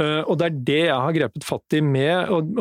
[0.00, 2.54] Eh, og Det er det jeg har grepet fatt i med, og,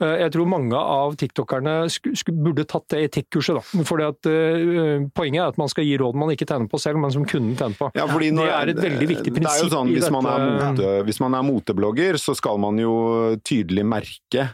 [0.00, 1.86] Eh, Jeg tror mange av tiktokerne
[2.42, 3.60] burde tatt det etikkurset, da.
[3.84, 6.98] Fordi at øh, Poenget er at man skal gi råd man ikke tjener på selv,
[6.98, 7.90] men som kunden tjener på.
[7.94, 10.26] Ja, fordi når, det er et veldig viktig Det er jo prinsipp sånn, hvis man,
[10.26, 12.92] er mote, hvis man er moteblogger, så skal man jo
[13.44, 14.48] tydelig merke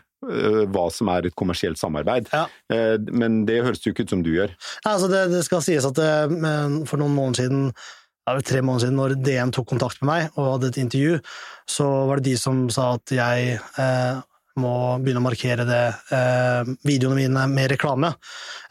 [0.74, 2.30] hva som er et kommersielt samarbeid.
[2.32, 2.46] Ja.
[2.72, 4.54] Eh, Men det høres jo ikke ut som du gjør.
[4.88, 6.12] Altså det, det skal sies at det,
[6.90, 7.66] for noen måneder siden,
[8.24, 11.18] ja, tre måneder siden, når DN tok kontakt med meg og hadde et intervju,
[11.68, 14.22] så var det de som sa at jeg eh,
[14.60, 15.82] må begynne å markere det,
[16.14, 18.14] eh, videoene mine med reklame.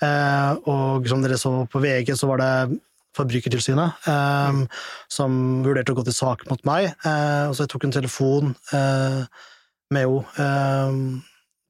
[0.02, 2.80] Eh, og som dere så på VG, så var det
[3.14, 4.62] Forbrukertilsynet eh,
[5.14, 5.36] som
[5.66, 6.88] vurderte å gå til sak mot meg.
[7.06, 9.20] Eh, og så jeg tok en telefon eh,
[9.94, 11.22] med henne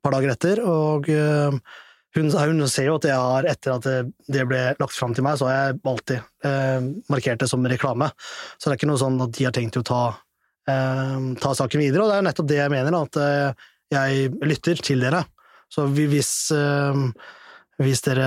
[0.03, 1.09] par dager etter, og
[2.15, 3.87] hun, hun, ser jo at jeg har, etter at
[4.29, 8.11] det, ble lagt fram til meg, så har jeg alltid eh, markert det som reklame.
[8.57, 10.01] Så det er ikke noe sånn at de har tenkt å ta,
[10.69, 14.83] eh, ta saken videre, og det er nettopp det jeg mener, at eh, jeg lytter
[14.85, 15.23] til dere.
[15.73, 16.29] Så hvis,
[17.81, 18.25] hvis, dere,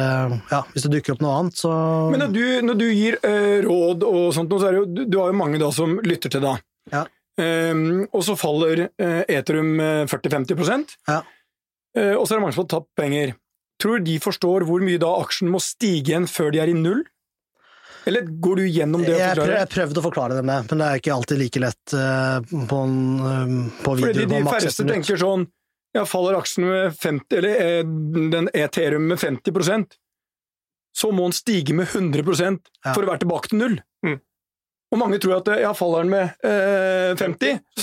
[0.50, 1.70] ja, hvis det dukker opp noe annet, så
[2.10, 3.18] Men når du, når du gir
[3.62, 6.32] råd og sånt, så er det jo, du, du har jo mange da som lytter
[6.34, 6.64] til deg.
[6.90, 7.04] Ja.
[7.36, 9.74] Um, og så faller Eterum
[10.08, 11.18] 40-50% ja.
[11.98, 13.34] Uh, og så er det mange som har tatt penger.
[13.82, 16.76] Tror du de forstår hvor mye da aksjen må stige igjen før de er i
[16.76, 17.04] null?
[18.06, 19.16] Eller går du gjennom det?
[19.18, 21.94] Jeg, prøv, jeg prøvde å forklare det med, men det er ikke alltid like lett
[21.98, 22.38] uh,
[22.70, 24.12] på, en, uh, på video.
[24.12, 25.48] Fordi de, de færreste tenker sånn
[25.96, 29.96] ja, faller aksjen med 50, eller den den Ethereum med 50%
[30.96, 32.94] så må den stige med 100 ja.
[32.94, 33.74] for å være tilbake til null.
[34.94, 37.82] Og mange tror at ja, faller den med eh, 50, så,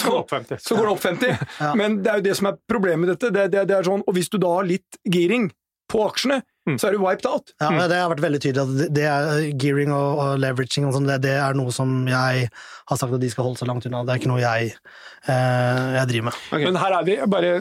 [0.56, 1.42] så, går det opp 50.
[1.60, 1.74] Ja.
[1.76, 3.32] Men det er jo det som er problemet med dette.
[3.36, 5.50] Det, det, det er sånn, og hvis du da har litt giring,
[5.94, 6.42] på aksjene.
[6.64, 7.52] Så er du wiped out.
[7.60, 7.82] Ja, mm.
[7.92, 11.20] Det har vært veldig tydelig at det er gearing og, og leveraging og sånn, det,
[11.26, 14.04] det, er noe som jeg har sagt at de skal holde seg langt unna.
[14.08, 14.70] Det er ikke noe jeg,
[15.28, 16.40] eh, jeg driver med.
[16.48, 16.68] Okay.
[16.70, 17.52] Men her er vi bare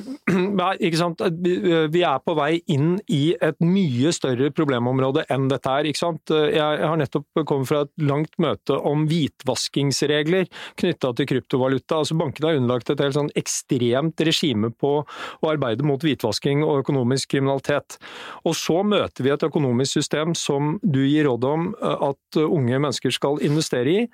[0.87, 1.25] ikke sant?
[1.43, 5.91] Vi er på vei inn i et mye større problemområde enn dette her.
[5.91, 6.31] ikke sant?
[6.31, 10.47] Jeg har nettopp kommet fra et langt møte om hvitvaskingsregler
[10.79, 12.03] knytta til kryptovaluta.
[12.05, 16.85] Altså Bankene har underlagt et helt sånn ekstremt regime på å arbeide mot hvitvasking og
[16.85, 17.99] økonomisk kriminalitet.
[18.47, 22.79] Og så møter vi et økonomisk system som du gir råd om eh, at unge
[22.79, 24.05] mennesker skal investere i.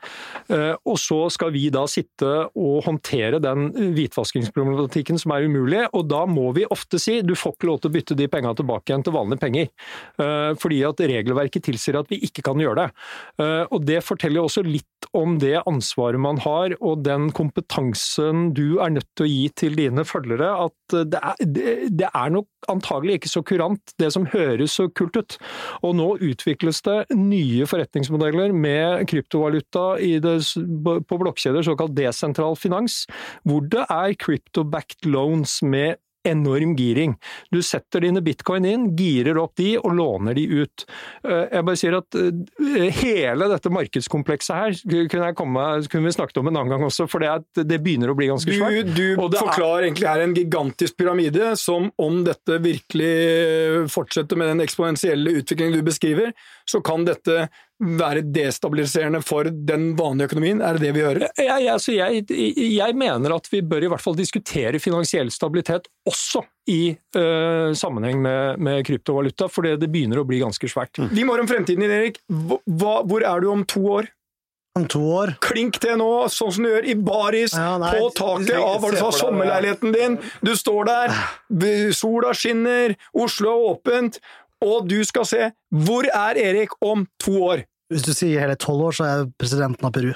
[0.52, 5.84] Eh, og så skal vi da sitte og håndtere den hvitvaskingsproblematikken som er umulig.
[5.92, 8.56] Og da må vi ofte si du får ikke lov til å bytte de pengene
[8.58, 9.70] tilbake igjen til vanlige penger.
[10.18, 12.86] Eh, fordi at regelverket tilsier at vi ikke kan gjøre det.
[13.74, 18.92] Og det forteller også litt om det ansvaret man har og den kompetansen du er
[18.94, 20.50] nødt til å gi til dine følgere.
[20.66, 25.18] At det er, det er nok antagelig ikke så kurant det som høres så kult
[25.18, 25.38] ut.
[25.86, 30.38] Og nå utvikles det nye forretningsmodeller med kryptovaluta det,
[31.08, 33.04] på blokkjeder, såkalt desentral finans,
[33.48, 37.14] hvor det er crypto-backed loans med enorm giring.
[37.50, 40.84] Du setter dine bitcoin inn, girer opp de og låner de ut.
[41.24, 46.42] Eh, jeg bare sier at eh, hele dette markedskomplekset her kunne, komme, kunne vi snakket
[46.42, 48.92] om en annen gang også, for det, det begynner å bli ganske svært.
[48.94, 49.88] Du, du forklarer er...
[49.90, 55.86] egentlig her en gigantisk pyramide som om dette virkelig fortsetter med den eksponentielle utviklingen du
[55.86, 56.34] beskriver,
[56.68, 57.48] så kan dette
[57.78, 60.62] være destabiliserende for den vanlige økonomien?
[60.64, 61.22] Er det det vi gjør?
[61.38, 66.42] Jeg, altså jeg, jeg, mener at vi bør i hvert fall diskutere finansiell stabilitet også
[66.68, 66.82] i
[67.16, 71.00] uh, sammenheng med, med, kryptovaluta, for det begynner å bli ganske svært.
[71.12, 72.22] Vi må om fremtiden din, Erik.
[72.28, 74.10] Hva, hvor er du om to år?
[74.78, 75.32] Om to år?
[75.42, 78.92] Klink til nå, sånn som du gjør i baris, ja, nei, på taket av hva
[78.92, 80.18] du sa, sommerleiligheten din.
[80.44, 81.16] Du står der,
[81.96, 84.20] sola skinner, Oslo er åpent,
[84.64, 87.66] og du skal se hvor er Erik om to år?
[87.92, 90.10] Hvis du sier hele tolv år, så er jeg presidenten av Peru.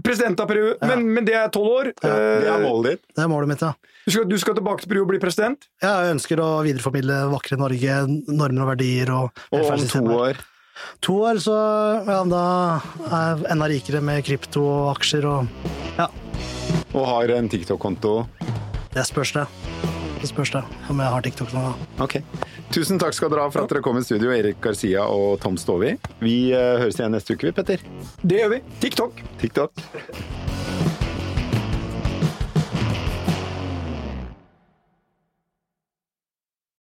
[0.00, 0.86] President av Peru, ja.
[0.88, 1.90] men, men, det er tolv år?
[2.00, 3.02] Ja, det er målet ditt?
[3.12, 3.74] Det er målet mitt, ja.
[4.06, 5.68] Du skal, du skal, tilbake til Peru og bli president?
[5.84, 7.98] Ja, jeg ønsker å videreformidle vakre Norge,
[8.30, 10.40] normer og verdier og Og om to år?
[11.04, 11.58] To år, så
[12.08, 12.44] ja, da
[13.04, 15.52] er jeg enda rikere med krypto og aksjer og
[15.98, 16.08] ja.
[16.96, 18.14] Og har en TikTok-konto?
[18.92, 19.44] Det spørs, det.
[20.22, 21.68] Det spørs det, om jeg har TikTok nå.
[22.04, 22.18] Ok.
[22.72, 25.58] Tusen takk skal dere ha for at dere kom i studio, Erik Garcia og Tom
[25.60, 25.92] Stovi.
[26.24, 27.84] Vi uh, høres igjen neste uke, vi, Petter.
[28.24, 28.62] Det gjør vi.
[28.80, 29.20] TikTok.
[29.42, 29.84] TikTok.